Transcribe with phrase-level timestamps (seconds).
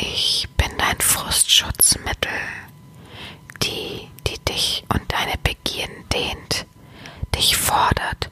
[0.00, 2.30] Ich bin dein Frustschutzmittel,
[3.62, 6.66] die, die dich und deine Begierden dehnt,
[7.34, 8.30] dich fordert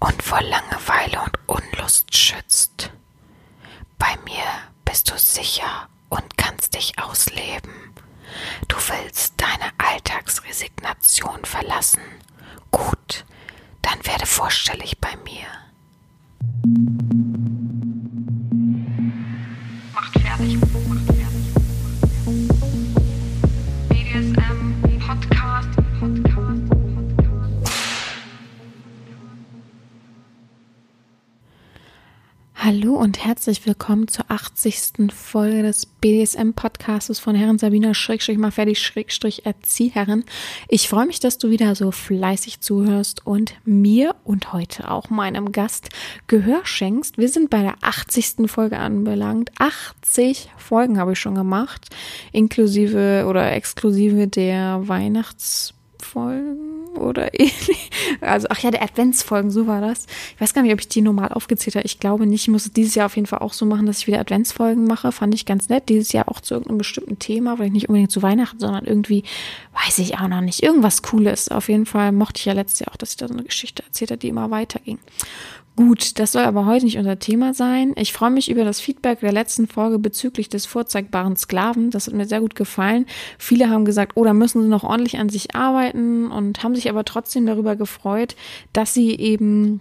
[0.00, 2.90] und vor Langeweile und Unlust schützt.
[3.96, 4.42] Bei mir
[4.84, 7.94] bist du sicher und kannst dich ausleben.
[8.66, 12.02] Du willst deine Alltagsresignation verlassen.
[12.72, 13.24] Gut,
[13.82, 15.46] dann werde vorstellig bei mir.
[32.66, 35.12] Hallo und herzlich willkommen zur 80.
[35.12, 40.24] Folge des BDSM-Podcastes von Herren Sabina Schrägstrich mal fertig Schrägstrich Erzieherin.
[40.68, 45.52] Ich freue mich, dass du wieder so fleißig zuhörst und mir und heute auch meinem
[45.52, 45.90] Gast
[46.26, 47.18] Gehör schenkst.
[47.18, 48.50] Wir sind bei der 80.
[48.50, 49.50] Folge anbelangt.
[49.58, 51.94] 80 Folgen habe ich schon gemacht,
[52.32, 57.90] inklusive oder exklusive der Weihnachts Folgen oder ähnlich.
[58.20, 60.06] Also, ach ja, der Adventsfolgen, so war das.
[60.34, 61.86] Ich weiß gar nicht, ob ich die normal aufgezählt habe.
[61.86, 62.42] Ich glaube nicht.
[62.42, 64.86] Ich muss es dieses Jahr auf jeden Fall auch so machen, dass ich wieder Adventsfolgen
[64.86, 65.12] mache.
[65.12, 65.88] Fand ich ganz nett.
[65.88, 69.24] Dieses Jahr auch zu irgendeinem bestimmten Thema, vielleicht nicht unbedingt zu Weihnachten, sondern irgendwie,
[69.84, 70.62] weiß ich auch noch nicht.
[70.62, 71.48] Irgendwas Cooles.
[71.48, 73.82] Auf jeden Fall mochte ich ja letztes Jahr auch, dass ich da so eine Geschichte
[73.82, 74.98] erzählt habe, die immer weiterging.
[75.76, 77.94] Gut, das soll aber heute nicht unser Thema sein.
[77.96, 81.90] Ich freue mich über das Feedback der letzten Folge bezüglich des vorzeigbaren Sklaven.
[81.90, 83.06] Das hat mir sehr gut gefallen.
[83.38, 86.88] Viele haben gesagt, oh, da müssen sie noch ordentlich an sich arbeiten und haben sich
[86.88, 88.36] aber trotzdem darüber gefreut,
[88.72, 89.80] dass sie eben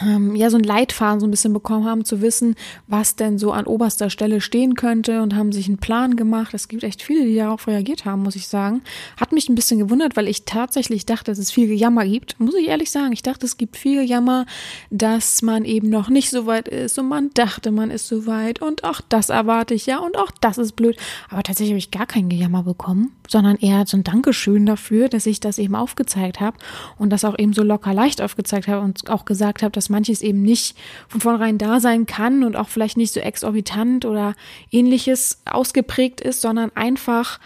[0.00, 2.54] ähm, ja so ein Leitfaden so ein bisschen bekommen haben, zu wissen,
[2.86, 6.54] was denn so an oberster Stelle stehen könnte und haben sich einen Plan gemacht.
[6.54, 8.82] Es gibt echt viele, die darauf reagiert haben, muss ich sagen.
[9.16, 12.38] Hat mich ein bisschen gewundert, weil ich tatsächlich dachte, dass es viel Gejammer gibt.
[12.38, 14.46] Muss ich ehrlich sagen, ich dachte, es gibt viel Gejammer,
[14.90, 18.62] dass man eben noch nicht so weit ist und man dachte, man ist so weit
[18.62, 20.96] und auch das erwarte ich ja und auch das ist blöd.
[21.28, 25.26] Aber tatsächlich habe ich gar kein Gejammer bekommen, sondern eher so ein Dankeschön dafür, dass
[25.26, 26.56] ich das eben aufgezeigt habe
[26.98, 30.22] und das auch eben so locker leicht aufgezeigt habe und auch gesagt habe, dass manches
[30.22, 30.76] eben nicht
[31.08, 34.34] von vornherein da sein kann und auch vielleicht nicht so exorbitant oder
[34.70, 37.40] ähnliches ausgeprägt ist, sondern einfach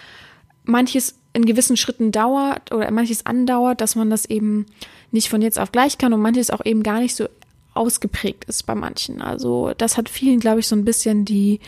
[0.64, 4.66] manches in gewissen Schritten dauert oder manches andauert, dass man das eben
[5.10, 7.28] nicht von jetzt auf gleich kann und manches auch eben gar nicht so
[7.74, 9.20] ausgeprägt ist bei manchen.
[9.20, 11.60] Also das hat vielen, glaube ich, so ein bisschen die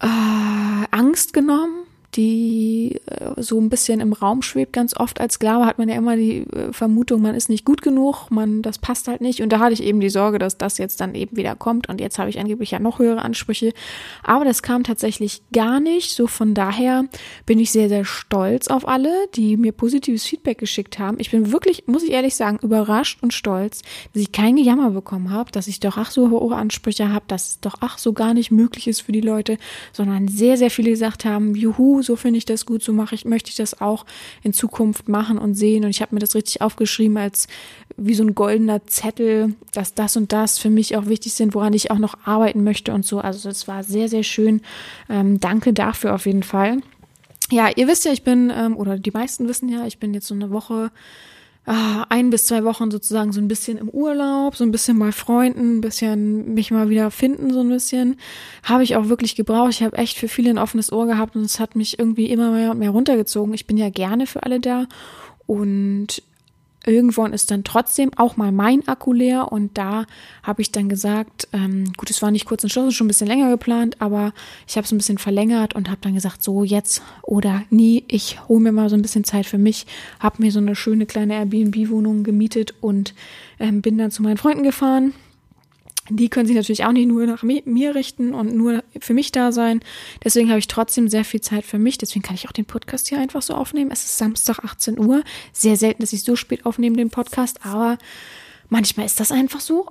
[0.00, 1.85] äh, Angst genommen
[2.16, 4.72] die äh, so ein bisschen im Raum schwebt.
[4.72, 7.82] Ganz oft als Sklave hat man ja immer die äh, Vermutung, man ist nicht gut
[7.82, 9.42] genug, man, das passt halt nicht.
[9.42, 11.88] Und da hatte ich eben die Sorge, dass das jetzt dann eben wieder kommt.
[11.88, 13.72] Und jetzt habe ich angeblich ja noch höhere Ansprüche.
[14.22, 16.12] Aber das kam tatsächlich gar nicht.
[16.12, 17.04] So von daher
[17.44, 21.18] bin ich sehr, sehr stolz auf alle, die mir positives Feedback geschickt haben.
[21.20, 25.30] Ich bin wirklich, muss ich ehrlich sagen, überrascht und stolz, dass ich kein Gejammer bekommen
[25.30, 28.34] habe, dass ich doch ach so hohe Ansprüche habe, dass es doch ach so gar
[28.34, 29.58] nicht möglich ist für die Leute,
[29.92, 33.24] sondern sehr, sehr viele gesagt haben, juhu, so finde ich das gut, so mache ich,
[33.24, 34.06] möchte ich das auch
[34.42, 35.84] in Zukunft machen und sehen.
[35.84, 37.48] Und ich habe mir das richtig aufgeschrieben als
[37.96, 41.72] wie so ein goldener Zettel, dass das und das für mich auch wichtig sind, woran
[41.72, 43.20] ich auch noch arbeiten möchte und so.
[43.20, 44.62] Also es war sehr, sehr schön.
[45.10, 46.78] Ähm, danke dafür auf jeden Fall.
[47.50, 50.26] Ja, ihr wisst ja, ich bin, ähm, oder die meisten wissen ja, ich bin jetzt
[50.26, 50.90] so eine Woche
[51.66, 55.78] ein bis zwei Wochen sozusagen so ein bisschen im Urlaub, so ein bisschen bei Freunden,
[55.78, 58.16] ein bisschen mich mal wieder finden, so ein bisschen.
[58.62, 59.70] Habe ich auch wirklich gebraucht.
[59.70, 62.52] Ich habe echt für viele ein offenes Ohr gehabt und es hat mich irgendwie immer
[62.52, 63.52] mehr und mehr runtergezogen.
[63.52, 64.86] Ich bin ja gerne für alle da
[65.46, 66.22] und
[66.86, 70.06] irgendwann ist dann trotzdem auch mal mein Akku leer und da
[70.42, 73.26] habe ich dann gesagt, ähm, gut, es war nicht kurz und schluss, schon ein bisschen
[73.26, 74.32] länger geplant, aber
[74.66, 78.48] ich habe es ein bisschen verlängert und habe dann gesagt, so jetzt oder nie, ich
[78.48, 79.86] hole mir mal so ein bisschen Zeit für mich,
[80.20, 83.14] habe mir so eine schöne kleine Airbnb-Wohnung gemietet und
[83.58, 85.12] ähm, bin dann zu meinen Freunden gefahren
[86.08, 89.52] die können sich natürlich auch nicht nur nach mir richten und nur für mich da
[89.52, 89.80] sein.
[90.24, 91.98] Deswegen habe ich trotzdem sehr viel Zeit für mich.
[91.98, 93.90] Deswegen kann ich auch den Podcast hier einfach so aufnehmen.
[93.90, 95.22] Es ist Samstag 18 Uhr.
[95.52, 97.98] Sehr selten, dass ich so spät aufnehme, den Podcast, aber
[98.68, 99.90] manchmal ist das einfach so.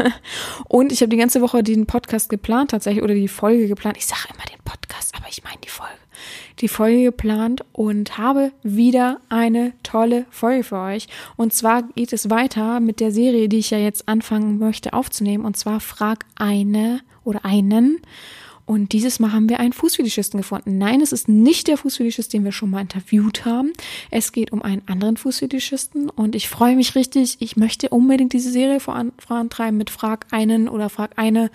[0.68, 3.96] und ich habe die ganze Woche den Podcast geplant, tatsächlich, oder die Folge geplant.
[3.96, 6.03] Ich sage immer den Podcast, aber ich meine die Folge
[6.60, 11.08] die Folge geplant und habe wieder eine tolle Folge für euch.
[11.36, 15.44] Und zwar geht es weiter mit der Serie, die ich ja jetzt anfangen möchte aufzunehmen.
[15.44, 18.00] Und zwar Frag eine oder einen.
[18.66, 20.78] Und dieses Mal haben wir einen Fußfetischisten gefunden.
[20.78, 23.72] Nein, es ist nicht der Fußfetischist, den wir schon mal interviewt haben.
[24.10, 27.36] Es geht um einen anderen Fußfetischisten und ich freue mich richtig.
[27.40, 31.50] Ich möchte unbedingt diese Serie vorantreiben mit Frag einen oder Frag eine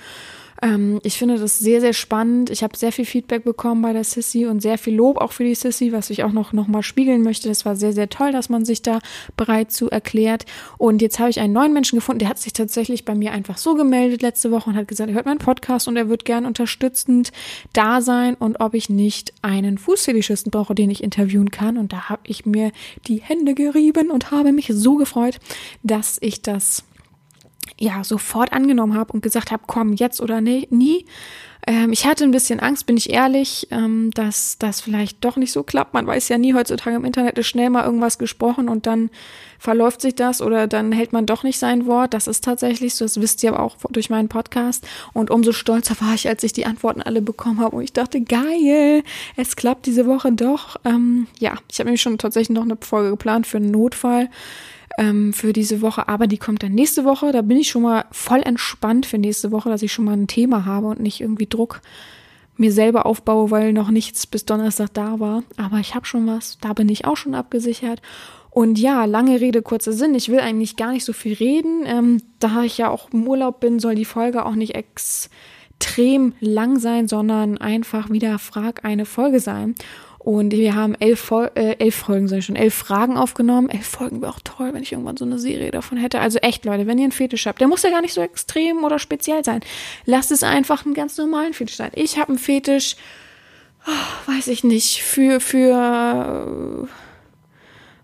[0.61, 2.49] Ähm, ich finde das sehr, sehr spannend.
[2.49, 5.43] Ich habe sehr viel Feedback bekommen bei der Sissy und sehr viel Lob auch für
[5.43, 7.47] die Sissy, was ich auch noch, noch mal spiegeln möchte.
[7.47, 8.99] Das war sehr, sehr toll, dass man sich da
[9.37, 10.45] bereit zu erklärt.
[10.77, 13.57] Und jetzt habe ich einen neuen Menschen gefunden, der hat sich tatsächlich bei mir einfach
[13.57, 16.45] so gemeldet letzte Woche und hat gesagt, er hört meinen Podcast und er wird gern
[16.45, 17.31] unterstützend
[17.73, 21.77] da sein und ob ich nicht einen Fußfetischisten brauche, den ich interviewen kann.
[21.77, 22.71] Und da habe ich mir
[23.07, 25.39] die Hände gerieben und habe mich so gefreut,
[25.83, 26.83] dass ich das
[27.77, 30.67] ja sofort angenommen habe und gesagt habe, komm, jetzt oder nie.
[30.69, 31.05] nie.
[31.67, 35.51] Ähm, ich hatte ein bisschen Angst, bin ich ehrlich, ähm, dass das vielleicht doch nicht
[35.51, 35.93] so klappt.
[35.93, 39.09] Man weiß ja nie, heutzutage im Internet ist schnell mal irgendwas gesprochen und dann
[39.59, 42.13] verläuft sich das oder dann hält man doch nicht sein Wort.
[42.13, 44.87] Das ist tatsächlich so, das wisst ihr aber auch durch meinen Podcast.
[45.13, 48.21] Und umso stolzer war ich, als ich die Antworten alle bekommen habe und ich dachte,
[48.21, 49.03] geil,
[49.35, 50.77] es klappt diese Woche doch.
[50.85, 54.29] Ähm, ja, ich habe nämlich schon tatsächlich noch eine Folge geplant für einen Notfall
[54.97, 57.31] ähm, für diese Woche, aber die kommt dann nächste Woche.
[57.31, 60.27] Da bin ich schon mal voll entspannt für nächste Woche, dass ich schon mal ein
[60.27, 61.81] Thema habe und nicht irgendwie Druck
[62.57, 65.43] mir selber aufbaue, weil noch nichts bis Donnerstag da war.
[65.55, 68.01] Aber ich habe schon was, da bin ich auch schon abgesichert.
[68.51, 70.15] Und ja, lange Rede, kurzer Sinn.
[70.15, 71.83] Ich will eigentlich gar nicht so viel reden.
[71.85, 76.79] Ähm, da ich ja auch im Urlaub bin, soll die Folge auch nicht extrem lang
[76.79, 79.75] sein, sondern einfach wieder Frag eine Folge sein.
[80.19, 83.69] Und wir haben elf, Fol äh, elf Folgen, sag ich schon, elf Fragen aufgenommen.
[83.69, 86.19] Elf Folgen wäre auch toll, wenn ich irgendwann so eine Serie davon hätte.
[86.19, 88.83] Also echt, Leute, wenn ihr einen Fetisch habt, der muss ja gar nicht so extrem
[88.83, 89.61] oder speziell sein.
[90.05, 91.91] Lasst es einfach einen ganz normalen Fetisch sein.
[91.95, 92.97] Ich habe einen Fetisch,
[93.87, 96.89] oh, weiß ich nicht, für, für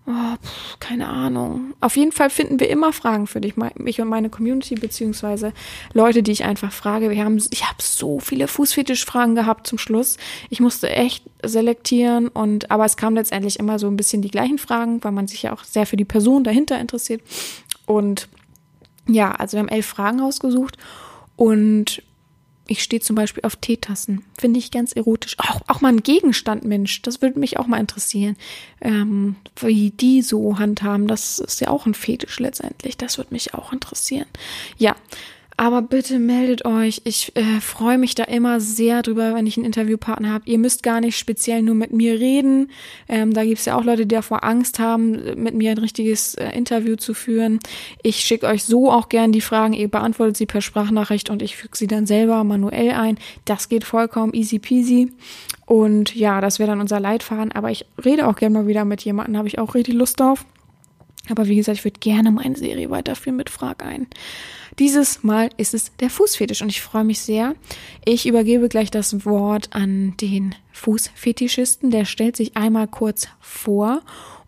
[0.08, 1.74] Oh, pff, keine Ahnung.
[1.80, 5.52] Auf jeden Fall finden wir immer Fragen für dich, mich und meine Community, beziehungsweise
[5.94, 7.10] Leute, die ich einfach frage.
[7.10, 10.16] Wir haben, ich habe so viele Fußfetischfragen gehabt zum Schluss.
[10.48, 14.58] Ich musste echt selektieren und, aber es kamen letztendlich immer so ein bisschen die gleichen
[14.58, 17.22] Fragen, weil man sich ja auch sehr für die Person dahinter interessiert.
[17.84, 18.28] Und
[19.08, 20.76] ja, also wir haben elf Fragen ausgesucht
[21.34, 22.02] und
[22.68, 24.24] ich stehe zum Beispiel auf Teetassen.
[24.38, 25.36] Finde ich ganz erotisch.
[25.38, 27.02] Auch, auch mal ein Gegenstand, Mensch.
[27.02, 28.36] Das würde mich auch mal interessieren.
[28.80, 31.06] Ähm, wie die so handhaben.
[31.06, 32.96] Das ist ja auch ein Fetisch letztendlich.
[32.96, 34.26] Das würde mich auch interessieren.
[34.78, 34.96] Ja,
[35.58, 37.00] aber bitte meldet euch.
[37.04, 40.44] Ich äh, freue mich da immer sehr drüber, wenn ich einen Interviewpartner habe.
[40.46, 42.70] Ihr müsst gar nicht speziell nur mit mir reden.
[43.08, 45.12] Ähm, da gibt es ja auch Leute, die davor Angst haben,
[45.42, 47.58] mit mir ein richtiges äh, Interview zu führen.
[48.02, 49.72] Ich schicke euch so auch gern die Fragen.
[49.72, 53.16] Ihr beantwortet sie per Sprachnachricht und ich füge sie dann selber manuell ein.
[53.46, 55.10] Das geht vollkommen easy peasy.
[55.64, 57.52] Und ja, das wäre dann unser Leitfaden.
[57.52, 60.44] Aber ich rede auch gern mal wieder mit jemandem, habe ich auch richtig Lust drauf.
[61.30, 64.06] Aber wie gesagt, ich würde gerne meine Serie weiterführen mit Frag ein.
[64.78, 67.54] Dieses Mal ist es der Fußfetisch und ich freue mich sehr.
[68.04, 71.90] Ich übergebe gleich das Wort an den Fußfetischisten.
[71.90, 74.02] Der stellt sich einmal kurz vor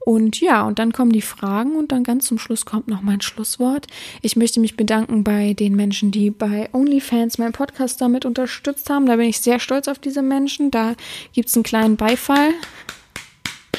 [0.09, 3.21] und ja, und dann kommen die Fragen und dann ganz zum Schluss kommt noch mein
[3.21, 3.89] Schlusswort.
[4.23, 9.05] Ich möchte mich bedanken bei den Menschen, die bei OnlyFans meinen Podcast damit unterstützt haben.
[9.05, 10.71] Da bin ich sehr stolz auf diese Menschen.
[10.71, 10.95] Da
[11.35, 12.55] gibt's einen kleinen Beifall.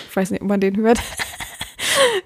[0.07, 1.00] Ich weiß nicht, ob man den hört.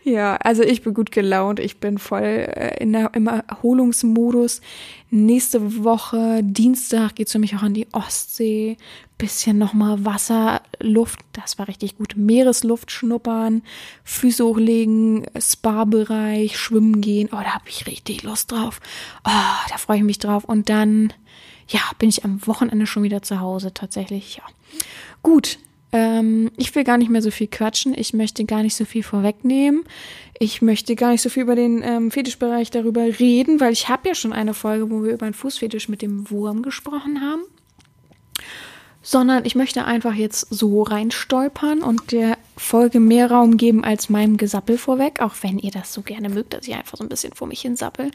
[0.04, 1.60] ja, also ich bin gut gelaunt.
[1.60, 4.62] Ich bin voll äh, in der, im Erholungsmodus.
[5.10, 8.78] Nächste Woche, Dienstag, geht's für mich auch an die Ostsee.
[9.18, 12.16] Bisschen nochmal Wasser, Luft, das war richtig gut.
[12.18, 13.62] Meeresluft schnuppern,
[14.04, 17.30] Füße hochlegen, Spa-Bereich, schwimmen gehen.
[17.32, 18.82] Oh, da habe ich richtig Lust drauf.
[19.24, 20.44] Oh, da freue ich mich drauf.
[20.46, 21.14] Und dann,
[21.68, 24.38] ja, bin ich am Wochenende schon wieder zu Hause tatsächlich.
[24.38, 24.44] Ja.
[25.22, 25.60] Gut,
[25.94, 27.94] ähm, ich will gar nicht mehr so viel quatschen.
[27.96, 29.84] Ich möchte gar nicht so viel vorwegnehmen.
[30.40, 34.10] Ich möchte gar nicht so viel über den ähm, Fetischbereich darüber reden, weil ich habe
[34.10, 37.44] ja schon eine Folge, wo wir über einen Fußfetisch mit dem Wurm gesprochen haben.
[39.04, 44.38] Sondern ich möchte einfach jetzt so reinstolpern und der Folge mehr Raum geben als meinem
[44.38, 47.34] Gesappel vorweg, auch wenn ihr das so gerne mögt, dass ich einfach so ein bisschen
[47.34, 48.10] vor mich hin sappel.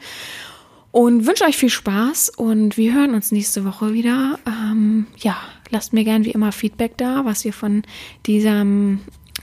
[0.91, 4.39] Und wünsche euch viel Spaß und wir hören uns nächste Woche wieder.
[4.47, 5.37] Ähm, ja,
[5.69, 7.83] lasst mir gern wie immer Feedback da, was ihr von
[8.25, 9.01] diesem,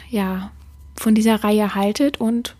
[0.08, 0.50] ja,
[0.96, 2.56] von dieser Reihe haltet und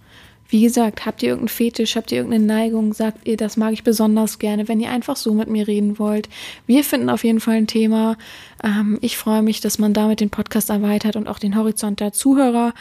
[0.48, 3.82] wie gesagt, habt ihr irgendeinen Fetisch, habt ihr irgendeine Neigung, sagt ihr, das mag ich
[3.82, 6.28] besonders gerne, wenn ihr einfach so mit mir reden wollt.
[6.66, 8.16] Wir finden auf jeden Fall ein Thema.
[8.62, 12.12] Ähm, ich freue mich, dass man damit den Podcast erweitert und auch den Horizont der
[12.12, 12.74] Zuhörer.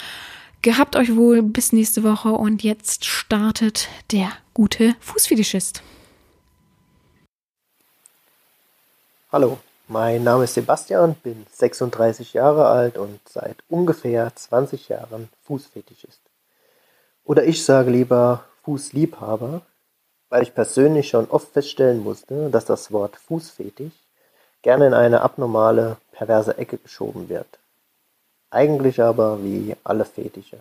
[0.61, 5.81] Gehabt euch wohl bis nächste Woche und jetzt startet der gute Fußfetischist.
[9.31, 16.21] Hallo, mein Name ist Sebastian, bin 36 Jahre alt und seit ungefähr 20 Jahren Fußfetischist.
[17.23, 19.61] Oder ich sage lieber Fußliebhaber,
[20.29, 23.93] weil ich persönlich schon oft feststellen musste, dass das Wort Fußfetisch
[24.61, 27.47] gerne in eine abnormale, perverse Ecke geschoben wird.
[28.49, 30.57] Eigentlich aber wie alle Fetische.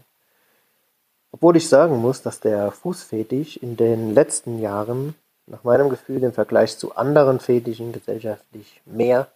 [1.32, 5.14] Obwohl ich sagen muss, dass der Fußfetisch in den letzten Jahren
[5.46, 9.28] nach meinem Gefühl im Vergleich zu anderen Fetischen gesellschaftlich mehr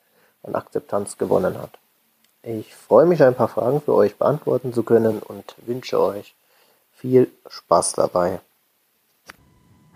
[0.42, 1.78] an Akzeptanz gewonnen hat.
[2.42, 6.34] Ich freue mich, ein paar Fragen für euch beantworten zu können und wünsche euch
[6.92, 8.40] viel Spaß dabei.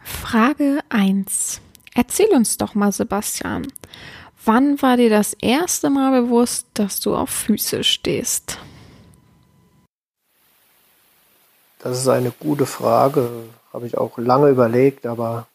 [0.02, 1.61] Frage 1.
[1.95, 3.69] Erzähl uns doch mal, Sebastian.
[4.45, 8.59] Wann war dir das erste Mal bewusst, dass du auf Füße stehst?
[11.78, 13.28] Das ist eine gute Frage,
[13.73, 15.47] habe ich auch lange überlegt, aber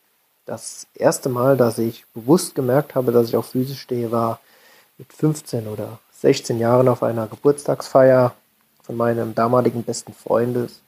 [0.48, 4.40] das erste Mal, dass ich bewusst gemerkt habe, dass ich auf Füße stehe, war
[4.98, 8.34] mit 15 oder 16 Jahren auf einer Geburtstagsfeier
[8.82, 10.80] von meinem damaligen besten Freundes,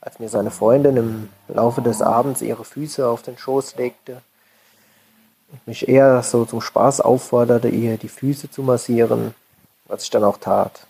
[0.00, 4.20] als mir seine Freundin im Laufe des Abends ihre Füße auf den Schoß legte
[5.50, 9.34] und mich eher so zum Spaß aufforderte, ihr die Füße zu massieren,
[9.86, 10.86] was ich dann auch tat.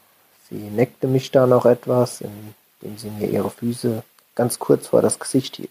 [0.51, 4.03] Sie neckte mich dann noch etwas, indem sie mir ihre Füße
[4.35, 5.71] ganz kurz vor das Gesicht hielt.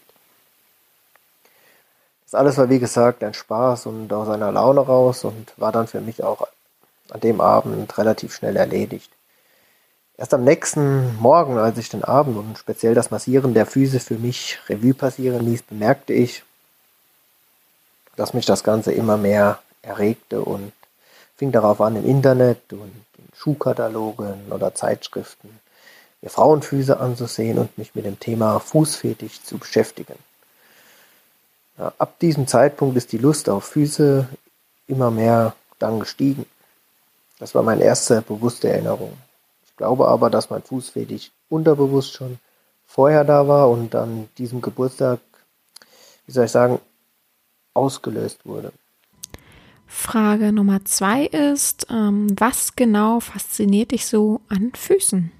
[2.30, 5.88] Das alles war wie gesagt ein Spaß und aus einer Laune raus und war dann
[5.88, 6.46] für mich auch
[7.10, 9.10] an dem Abend relativ schnell erledigt.
[10.16, 14.14] Erst am nächsten Morgen, als ich den Abend und speziell das Massieren der Füße für
[14.14, 16.44] mich Revue passieren ließ, bemerkte ich,
[18.14, 20.72] dass mich das Ganze immer mehr erregte und
[21.36, 25.58] fing darauf an, im Internet und in Schuhkatalogen oder Zeitschriften
[26.20, 30.14] mir Frauenfüße anzusehen und mich mit dem Thema Fußfetisch zu beschäftigen.
[31.80, 34.28] Ab diesem Zeitpunkt ist die Lust auf Füße
[34.86, 36.44] immer mehr dann gestiegen.
[37.38, 39.16] Das war meine erste bewusste Erinnerung.
[39.64, 42.38] Ich glaube aber, dass mein Fußfetisch unterbewusst schon
[42.86, 45.20] vorher da war und an diesem Geburtstag,
[46.26, 46.80] wie soll ich sagen,
[47.72, 48.72] ausgelöst wurde.
[49.86, 55.32] Frage Nummer zwei ist, ähm, was genau fasziniert dich so an Füßen?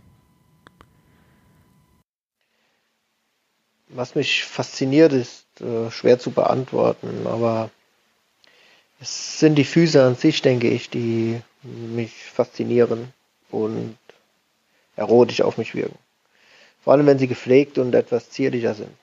[3.90, 7.70] Was mich fasziniert, ist äh, schwer zu beantworten, aber
[9.00, 13.12] es sind die Füße an sich, denke ich, die mich faszinieren
[13.50, 13.96] und
[14.96, 15.98] erotisch auf mich wirken.
[16.82, 18.96] Vor allem, wenn sie gepflegt und etwas zierlicher sind.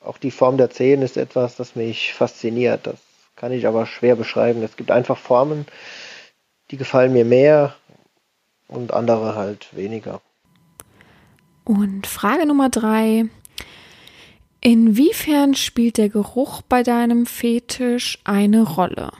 [0.00, 2.86] Auch die Form der Zehen ist etwas, das mich fasziniert.
[2.86, 2.98] Das
[3.36, 4.62] kann ich aber schwer beschreiben.
[4.62, 5.66] Es gibt einfach Formen,
[6.70, 7.74] die gefallen mir mehr
[8.68, 10.20] und andere halt weniger.
[11.64, 13.26] Und Frage Nummer drei.
[14.62, 19.10] Inwiefern spielt der Geruch bei deinem Fetisch eine Rolle?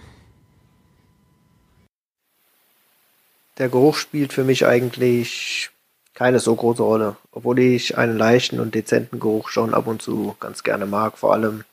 [3.56, 5.70] Der Geruch spielt für mich eigentlich
[6.12, 10.36] keine so große Rolle, obwohl ich einen leichten und dezenten Geruch schon ab und zu
[10.40, 11.64] ganz gerne mag, vor allem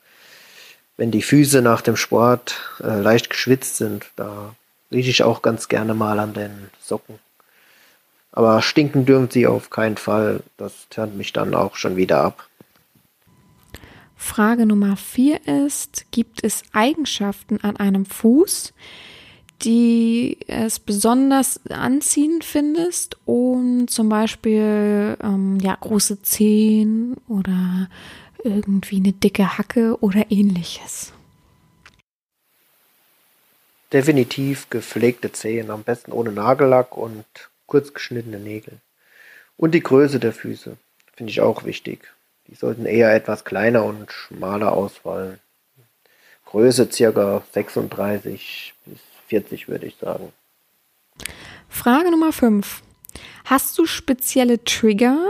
[0.96, 4.54] wenn die Füße nach dem Sport äh, leicht geschwitzt sind, da
[4.90, 7.18] rieche ich auch ganz gerne mal an den Socken.
[8.32, 12.48] Aber stinken dürfen sie auf keinen Fall, das turnt mich dann auch schon wieder ab.
[14.20, 18.74] Frage Nummer vier ist, gibt es Eigenschaften an einem Fuß,
[19.62, 27.88] die es besonders anziehend findest, um zum Beispiel ähm, ja, große Zehen oder
[28.42, 31.12] irgendwie eine dicke Hacke oder ähnliches.
[33.92, 37.24] Definitiv gepflegte Zehen, am besten ohne Nagellack und
[37.66, 38.80] kurz geschnittene Nägel.
[39.56, 40.76] Und die Größe der Füße
[41.14, 42.12] finde ich auch wichtig.
[42.48, 45.38] Die sollten eher etwas kleiner und schmaler ausfallen.
[46.46, 50.32] Größe circa 36 bis 40 würde ich sagen.
[51.68, 52.82] Frage Nummer 5.
[53.44, 55.28] Hast du spezielle Trigger?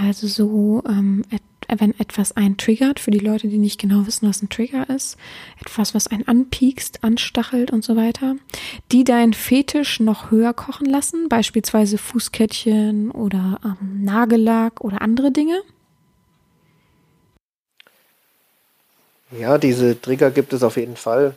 [0.00, 1.24] Also so, ähm,
[1.68, 5.16] wenn etwas einen triggert, für die Leute, die nicht genau wissen, was ein Trigger ist,
[5.60, 8.36] etwas, was einen anpiekst, anstachelt und so weiter,
[8.92, 15.60] die deinen Fetisch noch höher kochen lassen, beispielsweise Fußkettchen oder ähm, Nagellack oder andere Dinge?
[19.30, 21.34] Ja, diese Trigger gibt es auf jeden Fall.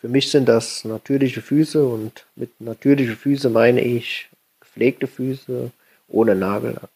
[0.00, 4.28] Für mich sind das natürliche Füße und mit natürliche Füße meine ich
[4.60, 5.70] gepflegte Füße
[6.08, 6.90] ohne Nagellack.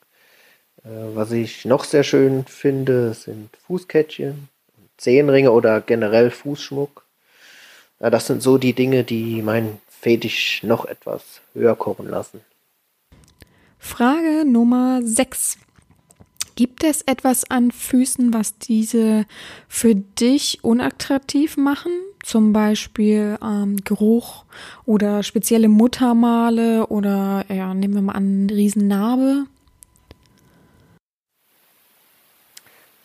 [0.84, 4.48] Äh, was ich noch sehr schön finde, sind Fußkettchen,
[4.96, 7.04] Zehenringe oder generell Fußschmuck.
[8.00, 12.40] Ja, das sind so die Dinge, die meinen Fetisch noch etwas höher kochen lassen.
[13.78, 15.58] Frage Nummer 6.
[16.60, 19.24] Gibt es etwas an Füßen, was diese
[19.66, 21.90] für dich unattraktiv machen?
[22.22, 24.44] Zum Beispiel ähm, Geruch
[24.84, 29.46] oder spezielle Muttermale oder ja, nehmen wir mal an, eine Riesennarbe?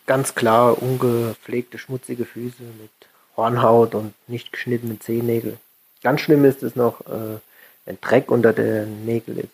[0.04, 2.90] Ganz klar ungepflegte, schmutzige Füße mit
[3.38, 5.56] Hornhaut und nicht geschnittenen Zehennägel.
[6.02, 7.38] Ganz schlimm ist es noch, äh,
[7.86, 9.48] wenn Dreck unter den Nägeln ist.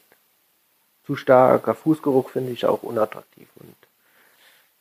[1.06, 3.76] Zu starker Fußgeruch finde ich auch unattraktiv und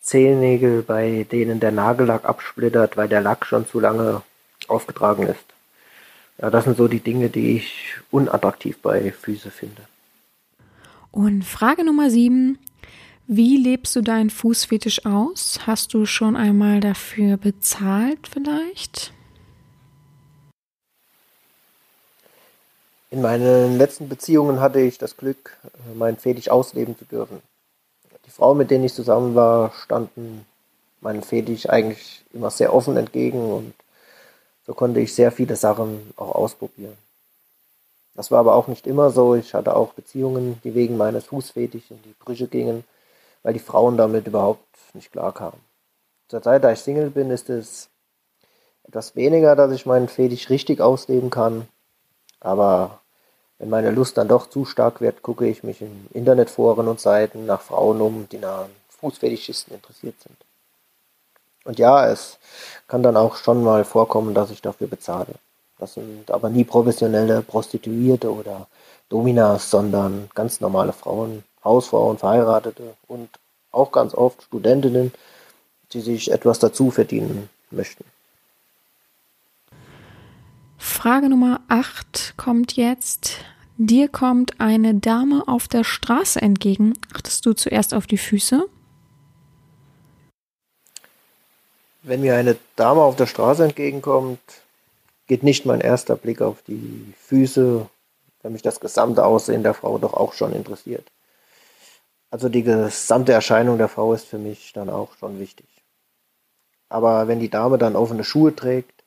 [0.01, 4.23] Zehennägel, bei denen der Nagellack absplittert, weil der Lack schon zu lange
[4.67, 5.45] aufgetragen ist.
[6.39, 9.83] Ja, das sind so die Dinge, die ich unattraktiv bei Füße finde.
[11.11, 12.57] Und Frage Nummer sieben.
[13.27, 15.59] Wie lebst du deinen Fußfetisch aus?
[15.65, 19.13] Hast du schon einmal dafür bezahlt vielleicht?
[23.11, 25.57] In meinen letzten Beziehungen hatte ich das Glück,
[25.95, 27.41] meinen Fetisch ausleben zu dürfen.
[28.31, 30.45] Die Frauen, mit denen ich zusammen war, standen
[31.01, 33.73] meinem Fetisch eigentlich immer sehr offen entgegen und
[34.65, 36.97] so konnte ich sehr viele Sachen auch ausprobieren.
[38.15, 39.35] Das war aber auch nicht immer so.
[39.35, 42.85] Ich hatte auch Beziehungen, die wegen meines Fußfetischs in die Brüche gingen,
[43.43, 45.59] weil die Frauen damit überhaupt nicht klarkamen.
[46.29, 47.89] Zur Zeit, da ich Single bin, ist es
[48.83, 51.67] etwas weniger, dass ich meinen Fetisch richtig ausleben kann.
[52.39, 53.00] Aber
[53.61, 57.45] wenn meine Lust dann doch zu stark wird, gucke ich mich in Internetforen und Seiten
[57.45, 58.65] nach Frauen um, die nach
[58.99, 60.35] Fußfetischisten interessiert sind.
[61.63, 62.39] Und ja, es
[62.87, 65.35] kann dann auch schon mal vorkommen, dass ich dafür bezahle.
[65.77, 68.65] Das sind aber nie professionelle Prostituierte oder
[69.09, 73.29] Dominas, sondern ganz normale Frauen, Hausfrauen, Verheiratete und
[73.71, 75.13] auch ganz oft Studentinnen,
[75.93, 78.05] die sich etwas dazu verdienen möchten.
[80.79, 83.37] Frage Nummer 8 kommt jetzt.
[83.83, 86.93] Dir kommt eine Dame auf der Straße entgegen.
[87.15, 88.67] Achtest du zuerst auf die Füße?
[92.03, 94.39] Wenn mir eine Dame auf der Straße entgegenkommt,
[95.25, 97.89] geht nicht mein erster Blick auf die Füße,
[98.43, 101.11] weil mich das gesamte Aussehen der Frau doch auch schon interessiert.
[102.29, 105.65] Also die gesamte Erscheinung der Frau ist für mich dann auch schon wichtig.
[106.87, 109.03] Aber wenn die Dame dann offene Schuhe trägt,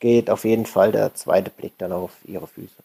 [0.00, 2.82] geht auf jeden Fall der zweite Blick dann auf ihre Füße.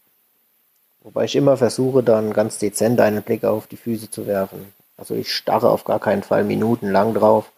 [1.07, 4.73] Wobei ich immer versuche, dann ganz dezent einen Blick auf die Füße zu werfen.
[4.97, 7.49] Also ich starre auf gar keinen Fall minutenlang drauf,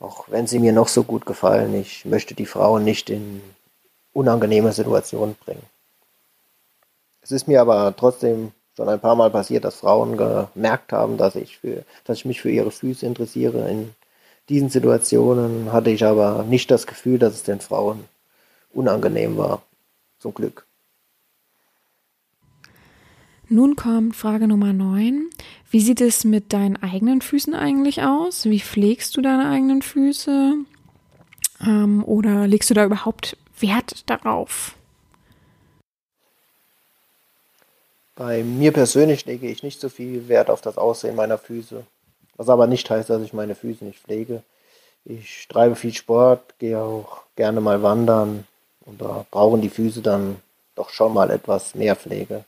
[0.00, 3.40] auch wenn sie mir noch so gut gefallen, ich möchte die Frauen nicht in
[4.12, 5.62] unangenehme Situationen bringen.
[7.22, 11.36] Es ist mir aber trotzdem schon ein paar Mal passiert, dass Frauen gemerkt haben, dass
[11.36, 13.66] ich, für, dass ich mich für ihre Füße interessiere.
[13.66, 13.94] In
[14.50, 18.04] diesen Situationen hatte ich aber nicht das Gefühl, dass es den Frauen
[18.74, 19.62] unangenehm war.
[20.18, 20.67] Zum Glück.
[23.50, 25.30] Nun kommt Frage Nummer 9.
[25.70, 28.44] Wie sieht es mit deinen eigenen Füßen eigentlich aus?
[28.44, 30.54] Wie pflegst du deine eigenen Füße?
[31.62, 34.74] Ähm, oder legst du da überhaupt Wert darauf?
[38.16, 41.84] Bei mir persönlich lege ich nicht so viel Wert auf das Aussehen meiner Füße.
[42.36, 44.42] Was aber nicht heißt, dass ich meine Füße nicht pflege.
[45.06, 48.46] Ich treibe viel Sport, gehe auch gerne mal wandern
[48.84, 50.36] und da brauchen die Füße dann
[50.74, 52.44] doch schon mal etwas mehr Pflege.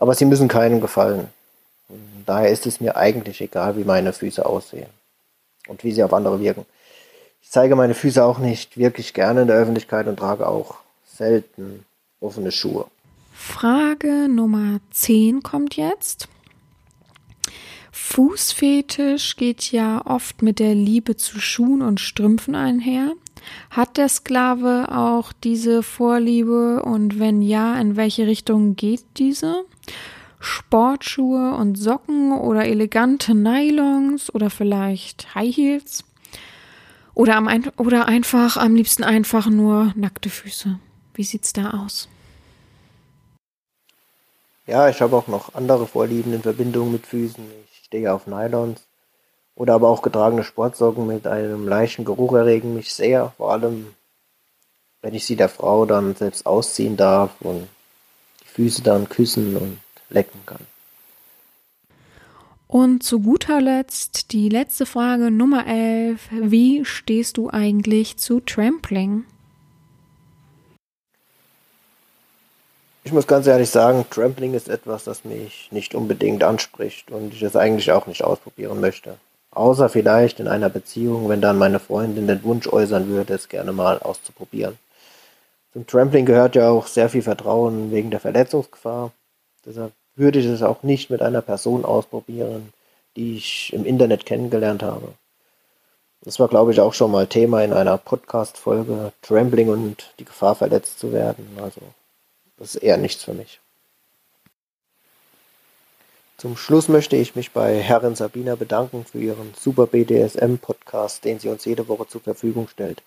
[0.00, 1.28] Aber sie müssen keinem gefallen.
[2.24, 4.88] Daher ist es mir eigentlich egal, wie meine Füße aussehen
[5.68, 6.64] und wie sie auf andere wirken.
[7.42, 11.84] Ich zeige meine Füße auch nicht wirklich gerne in der Öffentlichkeit und trage auch selten
[12.18, 12.86] offene Schuhe.
[13.32, 16.28] Frage Nummer 10 kommt jetzt.
[17.92, 23.12] Fußfetisch geht ja oft mit der Liebe zu Schuhen und Strümpfen einher.
[23.68, 29.64] Hat der Sklave auch diese Vorliebe und wenn ja, in welche Richtung geht diese?
[30.38, 36.04] Sportschuhe und Socken oder elegante Nylons oder vielleicht High Heels?
[37.14, 40.78] Oder, am, oder einfach am liebsten einfach nur nackte Füße.
[41.14, 42.08] Wie sieht's da aus?
[44.66, 47.44] Ja, ich habe auch noch andere Vorlieben in Verbindung mit Füßen.
[47.70, 48.80] Ich stehe auf Nylons.
[49.56, 53.34] Oder aber auch getragene Sportsocken mit einem leichten Geruch erregen mich sehr.
[53.36, 53.94] Vor allem,
[55.02, 57.68] wenn ich sie der Frau dann selbst ausziehen darf und
[58.50, 59.78] Füße dann küssen und
[60.10, 60.66] lecken kann.
[62.66, 66.28] Und zu guter Letzt die letzte Frage Nummer 11.
[66.42, 69.24] Wie stehst du eigentlich zu Trampling?
[73.02, 77.42] Ich muss ganz ehrlich sagen, Trampling ist etwas, das mich nicht unbedingt anspricht und ich
[77.42, 79.16] es eigentlich auch nicht ausprobieren möchte.
[79.50, 83.72] Außer vielleicht in einer Beziehung, wenn dann meine Freundin den Wunsch äußern würde, es gerne
[83.72, 84.78] mal auszuprobieren.
[85.72, 89.12] Zum Trampling gehört ja auch sehr viel Vertrauen wegen der Verletzungsgefahr.
[89.64, 92.72] Deshalb würde ich es auch nicht mit einer Person ausprobieren,
[93.16, 95.14] die ich im Internet kennengelernt habe.
[96.22, 100.54] Das war, glaube ich, auch schon mal Thema in einer Podcast-Folge, Trampling und die Gefahr,
[100.54, 101.46] verletzt zu werden.
[101.62, 101.80] Also,
[102.58, 103.60] das ist eher nichts für mich.
[106.36, 111.48] Zum Schluss möchte ich mich bei Herrin Sabina bedanken für ihren super BDSM-Podcast, den sie
[111.48, 113.02] uns jede Woche zur Verfügung stellt.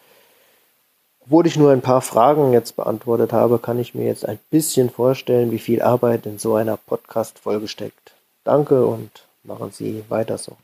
[1.25, 4.89] Obwohl ich nur ein paar Fragen jetzt beantwortet habe, kann ich mir jetzt ein bisschen
[4.89, 8.13] vorstellen, wie viel Arbeit in so einer Podcast-Folge steckt.
[8.43, 9.09] Danke und
[9.43, 10.57] machen Sie weiter so.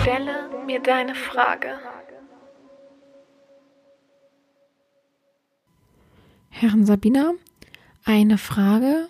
[0.00, 1.70] Stelle mir deine Frage.
[6.50, 7.32] Herren Sabina,
[8.04, 9.08] eine Frage.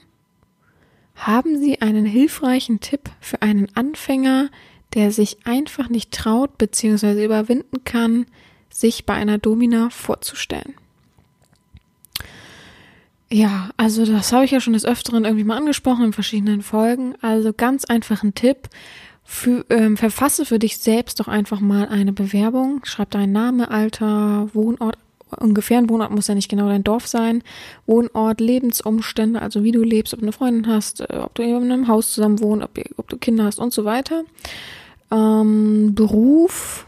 [1.17, 4.51] Haben Sie einen hilfreichen Tipp für einen Anfänger,
[4.95, 7.25] der sich einfach nicht traut bzw.
[7.25, 8.27] überwinden kann,
[8.71, 10.75] sich bei einer Domina vorzustellen?
[13.31, 17.15] Ja, also das habe ich ja schon des Öfteren irgendwie mal angesprochen in verschiedenen Folgen.
[17.23, 18.69] Also ganz einfach ein Tipp.
[19.29, 22.85] Für, ähm, verfasse für dich selbst doch einfach mal eine Bewerbung.
[22.85, 24.99] Schreib deinen Name, Alter, Wohnort,
[25.39, 27.43] ungefähr ein Wohnort muss ja nicht genau dein Dorf sein.
[27.87, 31.55] Wohnort, Lebensumstände, also wie du lebst, ob du eine Freundin hast, äh, ob du in
[31.55, 34.25] einem Haus zusammen wohnst, ob, ob du Kinder hast und so weiter.
[35.11, 36.87] Ähm, Beruf,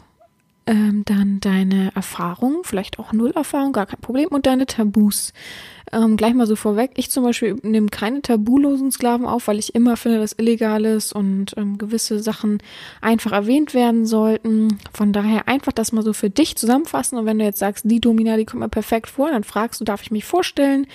[0.69, 5.33] ähm, dann deine Erfahrung, vielleicht auch Nullerfahrung, gar kein Problem, und deine Tabus.
[5.91, 9.75] Ähm, gleich mal so vorweg, ich zum Beispiel nehme keine tabulosen Sklaven auf, weil ich
[9.75, 12.59] immer finde, dass illegal ist und ähm, gewisse Sachen
[13.01, 14.79] einfach erwähnt werden sollten.
[14.93, 18.01] Von daher einfach das mal so für dich zusammenfassen und wenn du jetzt sagst, die
[18.01, 20.87] Domina, die kommt mir perfekt vor, dann fragst du, darf ich mich vorstellen?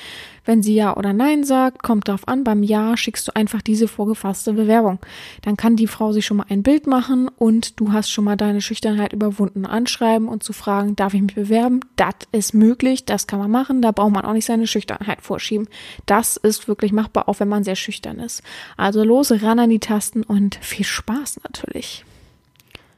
[0.45, 3.87] Wenn sie ja oder nein sagt, kommt darauf an, beim Ja schickst du einfach diese
[3.87, 4.99] vorgefasste Bewerbung.
[5.41, 8.35] Dann kann die Frau sich schon mal ein Bild machen und du hast schon mal
[8.35, 9.65] deine Schüchternheit überwunden.
[9.65, 11.81] Anschreiben und zu fragen, darf ich mich bewerben?
[11.95, 15.67] Das ist möglich, das kann man machen, da braucht man auch nicht seine Schüchternheit vorschieben.
[16.05, 18.43] Das ist wirklich machbar, auch wenn man sehr schüchtern ist.
[18.77, 22.05] Also los, ran an die Tasten und viel Spaß natürlich.